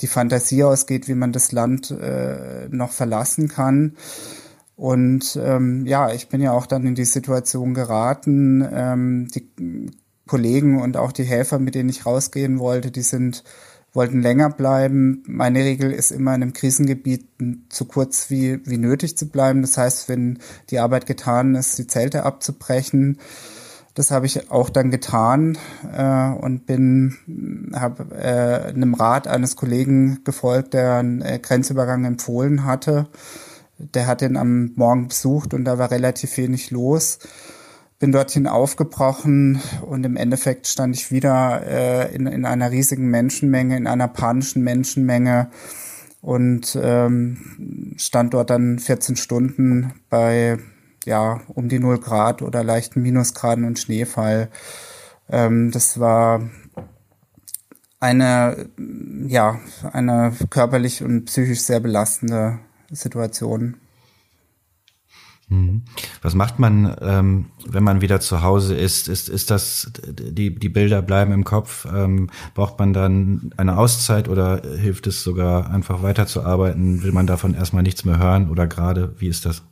die 0.00 0.06
Fantasie 0.06 0.62
ausgeht, 0.62 1.08
wie 1.08 1.14
man 1.14 1.32
das 1.32 1.52
Land 1.52 1.90
äh, 1.90 2.68
noch 2.70 2.92
verlassen 2.92 3.48
kann. 3.48 3.96
Und 4.76 5.38
ähm, 5.42 5.86
ja, 5.86 6.12
ich 6.12 6.28
bin 6.28 6.42
ja 6.42 6.52
auch 6.52 6.66
dann 6.66 6.86
in 6.86 6.94
die 6.94 7.06
Situation 7.06 7.72
geraten, 7.72 8.66
ähm, 8.70 9.28
die 9.34 9.48
Kollegen 10.26 10.82
und 10.82 10.98
auch 10.98 11.12
die 11.12 11.24
Helfer, 11.24 11.58
mit 11.58 11.74
denen 11.74 11.88
ich 11.88 12.04
rausgehen 12.04 12.58
wollte, 12.58 12.90
die 12.90 13.02
sind 13.02 13.42
wollten 13.96 14.20
länger 14.20 14.50
bleiben. 14.50 15.24
Meine 15.26 15.60
Regel 15.60 15.90
ist 15.90 16.10
immer 16.12 16.34
in 16.34 16.42
einem 16.42 16.52
Krisengebiet 16.52 17.26
so 17.72 17.86
kurz 17.86 18.28
wie, 18.28 18.60
wie 18.66 18.76
nötig 18.76 19.16
zu 19.16 19.30
bleiben. 19.30 19.62
Das 19.62 19.78
heißt, 19.78 20.10
wenn 20.10 20.38
die 20.68 20.78
Arbeit 20.78 21.06
getan 21.06 21.54
ist, 21.54 21.78
die 21.78 21.86
Zelte 21.86 22.24
abzubrechen. 22.24 23.18
Das 23.94 24.10
habe 24.10 24.26
ich 24.26 24.50
auch 24.50 24.68
dann 24.68 24.90
getan 24.90 25.56
äh, 25.90 26.28
und 26.28 26.66
bin 26.66 27.16
habe 27.74 28.14
äh, 28.14 28.68
einem 28.68 28.92
Rat 28.92 29.26
eines 29.26 29.56
Kollegen 29.56 30.20
gefolgt, 30.24 30.74
der 30.74 30.96
einen 30.96 31.22
äh, 31.22 31.38
Grenzübergang 31.38 32.04
empfohlen 32.04 32.64
hatte 32.64 33.06
der 33.78 34.06
hat 34.06 34.22
ihn 34.22 34.36
am 34.36 34.72
Morgen 34.74 35.08
besucht 35.08 35.54
und 35.54 35.64
da 35.64 35.78
war 35.78 35.90
relativ 35.90 36.36
wenig 36.36 36.70
los. 36.70 37.18
Bin 37.98 38.12
dorthin 38.12 38.46
aufgebrochen 38.46 39.60
und 39.82 40.04
im 40.04 40.16
Endeffekt 40.16 40.66
stand 40.66 40.94
ich 40.94 41.10
wieder 41.10 41.62
äh, 41.66 42.14
in, 42.14 42.26
in 42.26 42.44
einer 42.44 42.70
riesigen 42.70 43.08
Menschenmenge, 43.08 43.76
in 43.76 43.86
einer 43.86 44.08
panischen 44.08 44.62
Menschenmenge 44.62 45.48
und 46.20 46.78
ähm, 46.82 47.94
stand 47.96 48.34
dort 48.34 48.50
dann 48.50 48.78
14 48.78 49.16
Stunden 49.16 49.94
bei 50.10 50.58
ja 51.04 51.40
um 51.48 51.68
die 51.68 51.78
0 51.78 51.98
Grad 52.00 52.42
oder 52.42 52.64
leichten 52.64 53.00
Minusgraden 53.00 53.64
und 53.64 53.78
Schneefall. 53.78 54.50
Ähm, 55.30 55.70
das 55.70 55.98
war 55.98 56.42
eine 57.98 58.68
ja 59.26 59.58
eine 59.92 60.32
körperlich 60.50 61.02
und 61.02 61.24
psychisch 61.26 61.60
sehr 61.60 61.80
belastende 61.80 62.58
Situationen. 62.90 63.76
Mhm. 65.48 65.82
Was 66.22 66.34
macht 66.34 66.58
man, 66.58 66.96
ähm, 67.00 67.46
wenn 67.66 67.84
man 67.84 68.00
wieder 68.00 68.18
zu 68.20 68.42
Hause 68.42 68.74
ist? 68.74 69.08
Ist, 69.08 69.28
ist 69.28 69.50
das, 69.50 69.92
die, 70.08 70.54
die 70.54 70.68
Bilder 70.68 71.02
bleiben 71.02 71.32
im 71.32 71.44
Kopf? 71.44 71.86
Ähm, 71.92 72.30
braucht 72.54 72.78
man 72.80 72.92
dann 72.92 73.52
eine 73.56 73.78
Auszeit 73.78 74.28
oder 74.28 74.62
hilft 74.76 75.06
es 75.06 75.22
sogar 75.22 75.70
einfach 75.70 76.02
weiterzuarbeiten? 76.02 77.02
Will 77.02 77.12
man 77.12 77.28
davon 77.28 77.54
erstmal 77.54 77.84
nichts 77.84 78.04
mehr 78.04 78.18
hören 78.18 78.50
oder 78.50 78.66
gerade? 78.66 79.14
Wie 79.18 79.28
ist 79.28 79.46
das? 79.46 79.62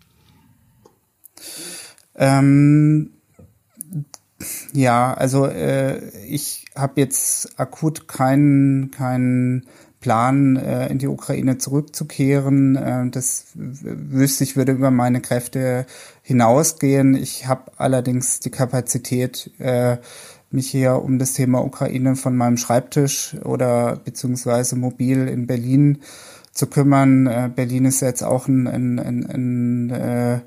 Ähm, 2.15 3.11
ja, 4.73 5.13
also 5.15 5.47
äh, 5.47 6.09
ich 6.27 6.67
habe 6.77 7.01
jetzt 7.01 7.59
akut 7.59 8.07
keinen 8.07 8.93
keinen 8.93 9.67
Plan, 10.05 10.57
äh, 10.57 10.89
in 10.89 10.99
die 10.99 11.09
Ukraine 11.09 11.57
zurückzukehren. 11.57 12.77
Äh, 12.77 13.09
das 13.09 13.47
wüsste 13.55 14.45
ich, 14.45 14.55
würde 14.55 14.73
über 14.73 14.91
meine 14.91 15.23
Kräfte 15.23 15.87
hinausgehen. 16.21 17.15
Ich 17.15 17.47
habe 17.47 17.73
allerdings 17.79 18.41
die 18.41 18.51
Kapazität, 18.51 19.51
äh, 19.59 19.97
mich 20.51 20.71
hier 20.71 21.03
um 21.03 21.19
das 21.19 21.33
Thema 21.33 21.65
Ukraine 21.65 22.17
von 22.17 22.37
meinem 22.37 22.59
Schreibtisch 22.59 23.35
oder 23.45 23.97
beziehungsweise 23.97 24.77
mobil 24.77 25.27
in 25.27 25.47
Berlin 25.47 26.03
zu 26.53 26.67
kümmern. 26.67 27.27
Äh, 27.27 27.51
Berlin 27.57 27.87
ist 27.87 28.03
jetzt 28.03 28.23
auch 28.23 28.47
ein, 28.47 28.67
ein, 28.67 28.99
ein, 28.99 29.25
ein 29.25 29.91
äh, 29.91 30.41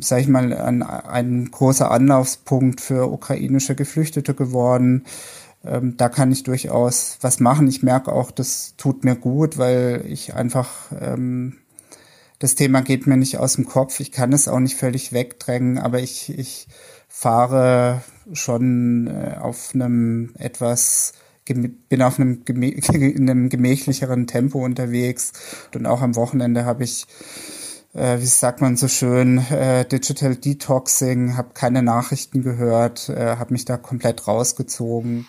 sag 0.00 0.20
ich 0.20 0.26
mal, 0.26 0.52
ein, 0.52 0.82
ein 0.82 1.48
großer 1.48 1.92
Anlaufspunkt 1.92 2.80
für 2.80 3.08
ukrainische 3.08 3.76
Geflüchtete 3.76 4.34
geworden 4.34 5.04
ähm, 5.64 5.96
da 5.96 6.08
kann 6.08 6.32
ich 6.32 6.42
durchaus 6.42 7.18
was 7.20 7.40
machen. 7.40 7.68
Ich 7.68 7.82
merke 7.82 8.12
auch, 8.12 8.30
das 8.30 8.74
tut 8.76 9.04
mir 9.04 9.16
gut, 9.16 9.58
weil 9.58 10.04
ich 10.06 10.34
einfach, 10.34 10.70
ähm, 11.00 11.58
das 12.38 12.54
Thema 12.54 12.82
geht 12.82 13.06
mir 13.06 13.16
nicht 13.16 13.38
aus 13.38 13.54
dem 13.54 13.66
Kopf. 13.66 14.00
Ich 14.00 14.12
kann 14.12 14.32
es 14.32 14.48
auch 14.48 14.60
nicht 14.60 14.76
völlig 14.76 15.12
wegdrängen, 15.12 15.78
aber 15.78 16.00
ich, 16.00 16.36
ich 16.38 16.68
fahre 17.08 18.02
schon 18.32 19.08
äh, 19.08 19.36
auf 19.38 19.70
einem 19.74 20.34
etwas 20.38 21.14
bin 21.54 22.02
auf 22.02 22.20
einem, 22.20 22.42
in 22.46 23.30
einem 23.30 23.48
gemächlicheren 23.48 24.26
Tempo 24.26 24.62
unterwegs 24.62 25.32
und 25.74 25.86
auch 25.86 26.02
am 26.02 26.14
Wochenende 26.14 26.66
habe 26.66 26.84
ich 26.84 27.06
äh, 27.94 28.20
wie 28.20 28.26
sagt 28.26 28.60
man 28.60 28.76
so 28.76 28.88
schön, 28.88 29.38
äh, 29.50 29.84
Digital 29.86 30.36
Detoxing, 30.36 31.36
habe 31.36 31.50
keine 31.54 31.82
Nachrichten 31.82 32.42
gehört, 32.42 33.08
äh, 33.08 33.36
habe 33.36 33.52
mich 33.52 33.64
da 33.64 33.76
komplett 33.76 34.28
rausgezogen. 34.28 35.26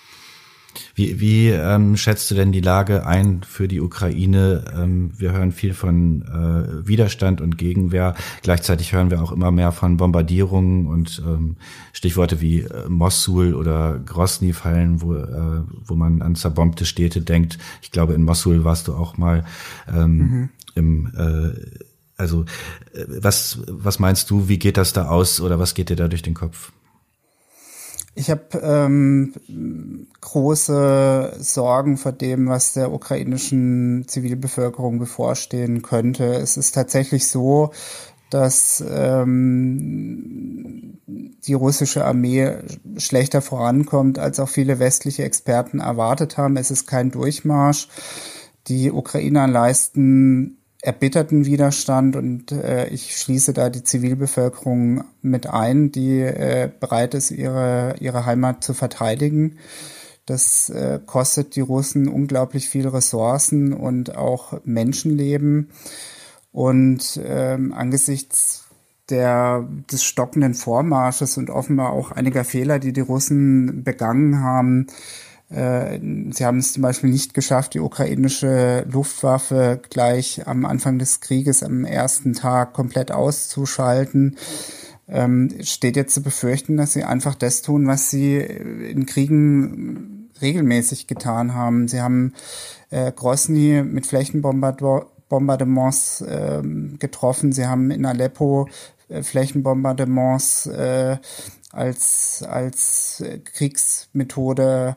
Wie, 0.96 1.20
wie 1.20 1.50
ähm, 1.50 1.98
schätzt 1.98 2.30
du 2.30 2.36
denn 2.36 2.52
die 2.52 2.62
Lage 2.62 3.06
ein 3.06 3.42
für 3.44 3.68
die 3.68 3.82
Ukraine? 3.82 4.66
Ähm, 4.76 5.12
wir 5.18 5.32
hören 5.32 5.52
viel 5.52 5.74
von 5.74 6.22
äh, 6.24 6.88
Widerstand 6.88 7.42
und 7.42 7.58
Gegenwehr. 7.58 8.16
Gleichzeitig 8.44 8.94
hören 8.94 9.10
wir 9.10 9.22
auch 9.22 9.32
immer 9.32 9.52
mehr 9.52 9.72
von 9.72 9.98
Bombardierungen 9.98 10.88
und 10.88 11.22
ähm, 11.26 11.56
Stichworte 11.94 12.42
wie 12.42 12.62
äh, 12.62 12.88
Mossul 12.88 13.54
oder 13.54 14.00
Grosny 14.00 14.54
fallen, 14.54 15.02
wo, 15.02 15.16
äh, 15.16 15.64
wo 15.86 15.96
man 15.96 16.22
an 16.22 16.36
zerbombte 16.36 16.86
Städte 16.86 17.22
denkt. 17.22 17.58
Ich 17.82 17.92
glaube, 17.92 18.14
in 18.14 18.24
Mossul 18.24 18.64
warst 18.64 18.88
du 18.88 18.94
auch 18.94 19.18
mal 19.18 19.46
ähm, 19.92 20.18
mhm. 20.18 20.50
im 20.76 21.12
äh, 21.18 21.80
also 22.18 22.44
äh, 22.94 23.06
was, 23.08 23.60
was 23.68 24.00
meinst 24.00 24.30
du, 24.30 24.50
wie 24.50 24.60
geht 24.60 24.78
das 24.78 24.94
da 24.94 25.08
aus 25.08 25.40
oder 25.40 25.58
was 25.58 25.74
geht 25.74 25.90
dir 25.90 25.96
da 25.96 26.08
durch 26.08 26.22
den 26.22 26.34
Kopf? 26.34 26.72
Ich 28.20 28.30
habe 28.30 28.60
ähm, 28.62 29.34
große 30.20 31.38
Sorgen 31.40 31.96
vor 31.96 32.12
dem, 32.12 32.50
was 32.50 32.74
der 32.74 32.92
ukrainischen 32.92 34.10
Zivilbevölkerung 34.10 35.00
bevorstehen 35.00 35.84
könnte. 35.84 36.26
Es 36.26 36.58
ist 36.58 36.76
tatsächlich 36.76 37.30
so, 37.30 37.72
dass 38.30 38.84
ähm, 38.86 41.00
die 41.08 41.54
russische 41.54 42.04
Armee 42.04 42.58
schlechter 42.98 43.42
vorankommt, 43.42 44.20
als 44.20 44.42
auch 44.42 44.50
viele 44.50 44.80
westliche 44.80 45.24
Experten 45.24 45.80
erwartet 45.80 46.38
haben. 46.38 46.58
Es 46.58 46.72
ist 46.72 46.88
kein 46.88 47.12
Durchmarsch. 47.12 47.88
Die 48.68 48.92
Ukrainer 48.92 49.48
leisten 49.48 50.58
erbitterten 50.82 51.46
Widerstand 51.46 52.16
und 52.16 52.52
äh, 52.52 52.88
ich 52.88 53.18
schließe 53.18 53.54
da 53.54 53.70
die 53.70 53.84
Zivilbevölkerung 53.84 55.04
mit 55.22 55.48
ein, 55.48 55.92
die 55.92 56.22
äh, 56.22 56.70
bereit 56.80 57.14
ist, 57.14 57.32
ihre, 57.32 57.96
ihre 58.00 58.26
Heimat 58.26 58.64
zu 58.64 58.74
verteidigen. 58.74 59.58
Das 60.26 60.70
äh, 60.70 61.00
kostet 61.06 61.56
die 61.56 61.62
Russen 61.62 62.08
unglaublich 62.08 62.70
viel 62.70 62.88
Ressourcen 62.88 63.74
und 63.74 64.16
auch 64.16 64.60
Menschenleben. 64.64 65.72
Und 66.52 67.20
ähm, 67.26 67.74
angesichts 67.74 68.66
der, 69.10 69.68
des 69.92 70.04
stockenden 70.04 70.54
Vormarsches 70.54 71.38
und 71.38 71.50
offenbar 71.50 71.92
auch 71.92 72.12
einiger 72.12 72.44
Fehler, 72.44 72.80
die 72.80 72.94
die 72.94 73.02
Russen 73.02 73.84
begangen 73.84 74.42
haben, 74.42 74.88
Sie 75.52 76.46
haben 76.46 76.60
es 76.60 76.74
zum 76.74 76.84
Beispiel 76.84 77.10
nicht 77.10 77.34
geschafft, 77.34 77.74
die 77.74 77.80
ukrainische 77.80 78.86
Luftwaffe 78.88 79.82
gleich 79.90 80.48
am 80.48 80.64
Anfang 80.64 81.00
des 81.00 81.22
Krieges 81.22 81.64
am 81.64 81.86
ersten 81.86 82.34
Tag 82.34 82.74
komplett 82.74 83.12
auszuschalten. 83.12 84.38
Ähm, 85.08 85.50
steht 85.64 85.96
jetzt 85.96 86.14
zu 86.14 86.22
befürchten, 86.22 86.78
dass 86.78 86.94
sie 86.94 87.04
einfach 87.04 87.34
das 87.34 87.64
tun, 87.64 87.88
was 87.88 88.12
sie 88.12 88.38
in 88.38 89.08
Kriegen 89.08 90.30
regelmäßig 90.40 91.08
getan 91.08 91.56
haben. 91.56 91.88
Sie 91.88 92.00
haben 92.00 92.36
äh, 92.92 93.12
Grosny 93.12 93.82
mit 93.84 94.06
Flächenbombardements 94.06 96.22
äh, 96.22 96.62
getroffen. 97.00 97.54
Sie 97.54 97.66
haben 97.66 97.90
in 97.90 98.06
Aleppo 98.06 98.70
äh, 99.10 99.24
Flächenbombardements 99.24 100.68
äh, 100.68 101.18
als, 101.72 102.44
als 102.48 103.24
Kriegsmethode 103.46 104.96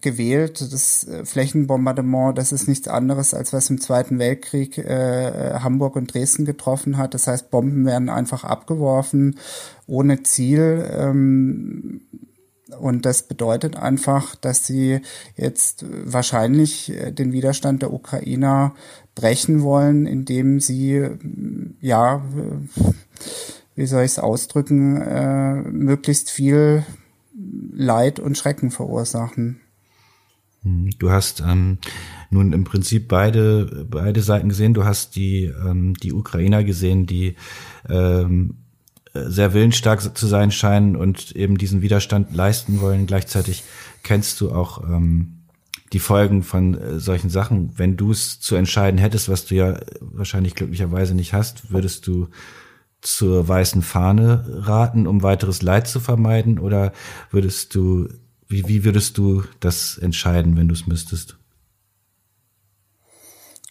gewählt. 0.00 0.60
Das 0.72 1.06
äh, 1.06 1.24
Flächenbombardement, 1.24 2.36
das 2.36 2.52
ist 2.52 2.66
nichts 2.66 2.88
anderes, 2.88 3.34
als 3.34 3.52
was 3.52 3.68
im 3.68 3.80
Zweiten 3.80 4.18
Weltkrieg 4.18 4.78
äh, 4.78 5.58
Hamburg 5.60 5.96
und 5.96 6.12
Dresden 6.12 6.44
getroffen 6.44 6.96
hat. 6.96 7.12
Das 7.14 7.26
heißt, 7.26 7.50
Bomben 7.50 7.84
werden 7.84 8.08
einfach 8.08 8.44
abgeworfen 8.44 9.38
ohne 9.86 10.22
Ziel. 10.22 10.88
Ähm, 10.90 12.00
und 12.80 13.06
das 13.06 13.22
bedeutet 13.22 13.76
einfach, 13.76 14.34
dass 14.34 14.66
sie 14.66 15.00
jetzt 15.36 15.84
wahrscheinlich 16.04 16.90
äh, 16.90 17.12
den 17.12 17.32
Widerstand 17.32 17.82
der 17.82 17.92
Ukrainer 17.92 18.74
brechen 19.14 19.62
wollen, 19.62 20.06
indem 20.06 20.60
sie, 20.60 21.06
ja, 21.80 22.22
wie 23.74 23.86
soll 23.86 24.04
ich 24.04 24.12
es 24.12 24.18
ausdrücken, 24.18 25.00
äh, 25.00 25.54
möglichst 25.54 26.30
viel 26.30 26.84
Leid 27.72 28.18
und 28.18 28.36
Schrecken 28.36 28.70
verursachen. 28.70 29.60
Hm, 30.66 30.90
du 30.98 31.10
hast 31.10 31.40
ähm, 31.40 31.78
nun 32.30 32.52
im 32.52 32.64
Prinzip 32.64 33.08
beide 33.08 33.86
beide 33.88 34.20
Seiten 34.20 34.48
gesehen. 34.48 34.74
Du 34.74 34.84
hast 34.84 35.14
die 35.14 35.44
ähm, 35.44 35.94
die 35.94 36.12
Ukrainer 36.12 36.64
gesehen, 36.64 37.06
die 37.06 37.36
ähm, 37.88 38.56
sehr 39.14 39.54
willensstark 39.54 40.16
zu 40.18 40.26
sein 40.26 40.50
scheinen 40.50 40.96
und 40.96 41.34
eben 41.34 41.56
diesen 41.56 41.80
Widerstand 41.80 42.34
leisten 42.34 42.80
wollen. 42.80 43.06
Gleichzeitig 43.06 43.62
kennst 44.02 44.40
du 44.40 44.50
auch 44.50 44.82
ähm, 44.82 45.44
die 45.92 46.00
Folgen 46.00 46.42
von 46.42 46.74
äh, 46.74 46.98
solchen 46.98 47.30
Sachen. 47.30 47.78
Wenn 47.78 47.96
du 47.96 48.10
es 48.10 48.40
zu 48.40 48.56
entscheiden 48.56 48.98
hättest, 48.98 49.28
was 49.28 49.46
du 49.46 49.54
ja 49.54 49.78
wahrscheinlich 50.00 50.56
glücklicherweise 50.56 51.14
nicht 51.14 51.32
hast, 51.32 51.70
würdest 51.70 52.06
du 52.08 52.28
zur 53.00 53.46
weißen 53.46 53.82
Fahne 53.82 54.44
raten, 54.48 55.06
um 55.06 55.22
weiteres 55.22 55.62
Leid 55.62 55.86
zu 55.86 56.00
vermeiden? 56.00 56.58
Oder 56.58 56.92
würdest 57.30 57.74
du 57.74 58.08
wie, 58.48 58.66
wie 58.68 58.84
würdest 58.84 59.18
du 59.18 59.44
das 59.60 59.98
entscheiden, 59.98 60.56
wenn 60.56 60.68
du 60.68 60.74
es 60.74 60.86
müsstest? 60.86 61.36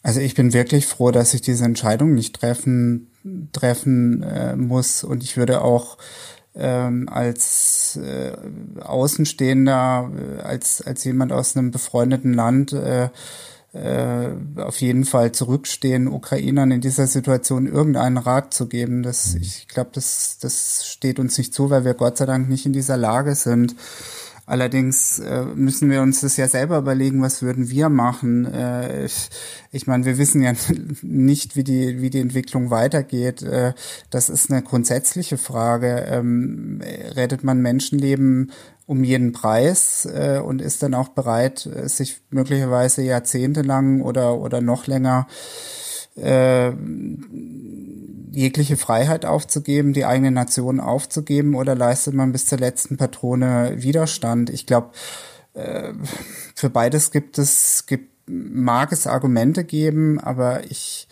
Also 0.03 0.19
ich 0.19 0.35
bin 0.35 0.53
wirklich 0.53 0.85
froh, 0.85 1.09
dass 1.09 1.33
ich 1.33 1.41
diese 1.41 1.65
Entscheidung 1.65 2.13
nicht 2.13 2.35
treffen, 2.35 3.07
treffen 3.53 4.21
äh, 4.21 4.55
muss. 4.55 5.03
Und 5.03 5.23
ich 5.23 5.35
würde 5.35 5.61
auch 5.61 5.97
ähm, 6.53 7.09
als 7.09 7.97
äh, 7.97 8.33
Außenstehender, 8.79 10.11
äh, 10.15 10.41
als, 10.41 10.81
als 10.81 11.03
jemand 11.05 11.31
aus 11.31 11.57
einem 11.57 11.71
befreundeten 11.71 12.33
Land 12.33 12.71
äh, 12.73 13.09
äh, 13.73 14.29
auf 14.57 14.79
jeden 14.79 15.05
Fall 15.05 15.31
zurückstehen, 15.31 16.07
Ukrainern 16.07 16.71
in 16.71 16.81
dieser 16.81 17.07
Situation 17.07 17.67
irgendeinen 17.67 18.17
Rat 18.17 18.53
zu 18.53 18.67
geben. 18.67 19.03
Das, 19.03 19.33
mhm. 19.33 19.41
ich 19.41 19.67
glaube, 19.67 19.89
das, 19.93 20.37
das 20.39 20.85
steht 20.85 21.19
uns 21.19 21.37
nicht 21.37 21.53
zu, 21.53 21.69
weil 21.69 21.83
wir 21.83 21.93
Gott 21.93 22.17
sei 22.17 22.25
Dank 22.25 22.47
nicht 22.47 22.65
in 22.65 22.73
dieser 22.73 22.95
Lage 22.95 23.35
sind. 23.35 23.75
Allerdings 24.47 25.17
äh, 25.19 25.43
müssen 25.43 25.89
wir 25.89 26.01
uns 26.01 26.21
das 26.21 26.37
ja 26.37 26.47
selber 26.47 26.77
überlegen, 26.77 27.21
was 27.21 27.41
würden 27.41 27.69
wir 27.69 27.89
machen. 27.89 28.45
Äh, 28.45 29.05
ich, 29.05 29.29
ich 29.71 29.87
meine, 29.87 30.05
wir 30.05 30.19
wissen 30.19 30.43
ja 30.43 30.53
nicht, 31.01 31.55
wie 31.55 31.63
die, 31.63 32.01
wie 32.01 32.11
die 32.11 32.19
Entwicklung 32.19 32.69
weitergeht. 32.69 33.41
Äh, 33.41 33.73
das 34.11 34.29
ist 34.29 34.51
eine 34.51 34.61
grundsätzliche 34.61 35.37
Frage. 35.37 36.05
Ähm, 36.07 36.81
rettet 37.15 37.43
man 37.43 37.61
Menschenleben 37.61 38.51
um 38.85 39.03
jeden 39.03 39.31
Preis 39.31 40.05
äh, 40.05 40.39
und 40.39 40.61
ist 40.61 40.83
dann 40.83 40.93
auch 40.93 41.09
bereit, 41.09 41.67
sich 41.85 42.21
möglicherweise 42.29 43.01
jahrzehntelang 43.01 44.01
oder, 44.01 44.37
oder 44.37 44.61
noch 44.61 44.85
länger 44.85 45.25
äh, 46.15 46.71
jegliche 48.35 48.77
Freiheit 48.77 49.25
aufzugeben, 49.25 49.93
die 49.93 50.05
eigene 50.05 50.31
Nation 50.31 50.79
aufzugeben 50.79 51.55
oder 51.55 51.73
leistet 51.73 52.13
man 52.13 52.31
bis 52.31 52.45
zur 52.45 52.57
letzten 52.57 52.97
Patrone 52.97 53.73
Widerstand? 53.77 54.49
Ich 54.49 54.65
glaube, 54.65 54.91
äh, 55.53 55.93
für 56.53 56.69
beides 56.69 57.11
gibt 57.11 57.37
es, 57.37 57.85
gibt, 57.87 58.11
mag 58.27 58.91
es 58.91 59.07
Argumente 59.07 59.63
geben, 59.63 60.19
aber 60.19 60.65
ich, 60.69 61.07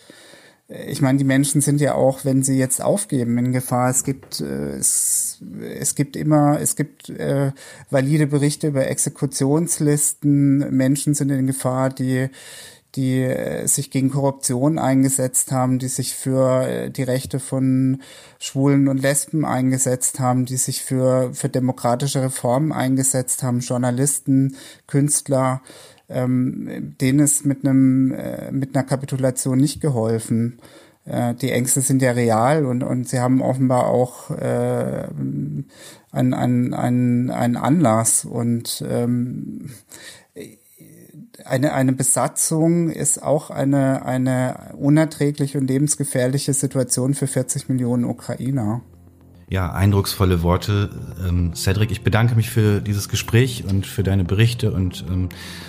ich 0.68 1.00
meine, 1.00 1.18
die 1.18 1.24
Menschen 1.24 1.62
sind 1.62 1.80
ja 1.80 1.94
auch, 1.94 2.24
wenn 2.24 2.42
sie 2.42 2.58
jetzt 2.58 2.82
aufgeben, 2.82 3.38
in 3.38 3.52
Gefahr. 3.52 3.88
Es 3.88 4.04
gibt, 4.04 4.40
äh, 4.40 4.76
es, 4.76 5.42
es 5.62 5.94
gibt 5.94 6.16
immer, 6.16 6.60
es 6.60 6.76
gibt 6.76 7.08
äh, 7.08 7.52
valide 7.90 8.26
Berichte 8.26 8.68
über 8.68 8.86
Exekutionslisten. 8.86 10.76
Menschen 10.76 11.14
sind 11.14 11.30
in 11.30 11.46
Gefahr, 11.46 11.88
die 11.88 12.28
die 12.94 13.22
äh, 13.22 13.66
sich 13.66 13.90
gegen 13.90 14.10
Korruption 14.10 14.78
eingesetzt 14.78 15.52
haben, 15.52 15.78
die 15.78 15.88
sich 15.88 16.14
für 16.14 16.66
äh, 16.66 16.90
die 16.90 17.02
Rechte 17.02 17.40
von 17.40 18.02
Schwulen 18.38 18.88
und 18.88 18.98
Lesben 19.02 19.44
eingesetzt 19.44 20.20
haben, 20.20 20.44
die 20.44 20.56
sich 20.56 20.82
für, 20.82 21.32
für 21.32 21.48
demokratische 21.48 22.22
Reformen 22.22 22.72
eingesetzt 22.72 23.42
haben, 23.42 23.60
Journalisten, 23.60 24.56
Künstler, 24.86 25.62
ähm, 26.08 26.94
denen 27.00 27.20
ist 27.20 27.44
mit 27.44 27.64
einem, 27.64 28.12
äh, 28.12 28.52
mit 28.52 28.76
einer 28.76 28.84
Kapitulation 28.84 29.58
nicht 29.58 29.80
geholfen. 29.80 30.58
Äh, 31.06 31.34
die 31.34 31.50
Ängste 31.50 31.80
sind 31.80 32.02
ja 32.02 32.12
real 32.12 32.64
und, 32.64 32.82
und 32.82 33.08
sie 33.08 33.20
haben 33.20 33.42
offenbar 33.42 33.88
auch 33.88 34.30
äh, 34.30 35.06
einen, 36.12 36.34
einen, 36.34 37.30
einen, 37.30 37.56
Anlass 37.56 38.24
und 38.24 38.84
ähm, 38.88 39.70
eine, 41.44 41.72
eine 41.72 41.92
Besatzung 41.92 42.90
ist 42.90 43.22
auch 43.22 43.50
eine, 43.50 44.04
eine 44.04 44.74
unerträgliche 44.78 45.58
und 45.58 45.66
lebensgefährliche 45.66 46.52
Situation 46.52 47.14
für 47.14 47.26
40 47.26 47.68
Millionen 47.68 48.04
Ukrainer. 48.04 48.82
Ja, 49.48 49.72
eindrucksvolle 49.72 50.42
Worte. 50.42 50.90
Ähm, 51.26 51.54
Cedric, 51.54 51.90
ich 51.90 52.02
bedanke 52.02 52.34
mich 52.34 52.50
für 52.50 52.80
dieses 52.80 53.08
Gespräch 53.08 53.64
und 53.68 53.86
für 53.86 54.02
deine 54.02 54.24
Berichte 54.24 54.72
und 54.72 55.04
ähm, 55.10 55.28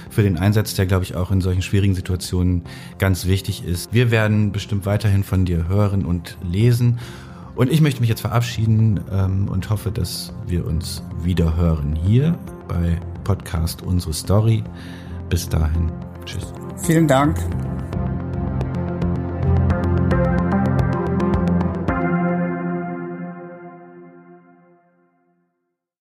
für 0.10 0.24
den 0.24 0.38
Einsatz, 0.38 0.76
der, 0.76 0.86
glaube 0.86 1.04
ich, 1.04 1.16
auch 1.16 1.30
in 1.30 1.42
solchen 1.42 1.62
schwierigen 1.62 1.94
Situationen 1.94 2.64
ganz 3.00 3.26
wichtig 3.26 3.66
ist. 3.66 3.94
Wir 3.94 4.12
werden 4.12 4.52
bestimmt 4.52 4.86
weiterhin 4.86 5.24
von 5.24 5.46
dir 5.46 5.68
hören 5.68 6.06
und 6.06 6.38
lesen. 6.42 7.00
Und 7.56 7.72
ich 7.72 7.82
möchte 7.82 8.02
mich 8.02 8.10
jetzt 8.10 8.22
verabschieden 8.22 9.02
ähm, 9.12 9.50
und 9.50 9.70
hoffe, 9.70 9.92
dass 9.92 10.34
wir 10.48 10.66
uns 10.66 11.04
wieder 11.22 11.58
hören 11.58 11.96
hier 11.96 12.38
bei 12.68 12.98
Podcast 13.24 13.82
Unsere 13.82 14.14
Story. 14.14 14.64
Bis 15.30 15.48
dahin. 15.50 15.92
Tschüss. 16.26 16.54
Vielen 16.78 17.08
Dank. 17.08 17.38